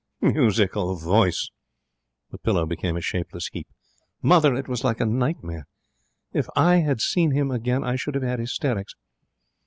[0.19, 1.51] 'Musical voice!'
[2.31, 3.67] The pillow became a shapeless heap.
[4.23, 5.67] 'Mother, it was like a nightmare!
[6.33, 8.95] If I had seen him again I should have had hysterics.